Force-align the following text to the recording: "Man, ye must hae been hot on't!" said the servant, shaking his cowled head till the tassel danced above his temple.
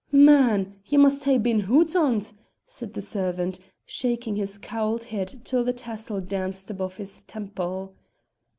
"Man, 0.11 0.77
ye 0.83 0.97
must 0.97 1.25
hae 1.25 1.37
been 1.37 1.59
hot 1.59 1.95
on't!" 1.95 2.33
said 2.65 2.95
the 2.95 3.03
servant, 3.03 3.59
shaking 3.85 4.35
his 4.35 4.57
cowled 4.57 5.03
head 5.03 5.41
till 5.43 5.63
the 5.63 5.73
tassel 5.73 6.19
danced 6.21 6.71
above 6.71 6.97
his 6.97 7.21
temple. 7.21 7.93